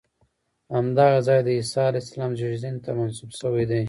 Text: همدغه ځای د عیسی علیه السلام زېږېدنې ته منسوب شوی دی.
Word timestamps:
همدغه 0.75 1.19
ځای 1.27 1.39
د 1.43 1.49
عیسی 1.57 1.81
علیه 1.89 2.03
السلام 2.05 2.31
زېږېدنې 2.39 2.79
ته 2.83 2.89
منسوب 2.97 3.29
شوی 3.39 3.65
دی. 3.69 3.79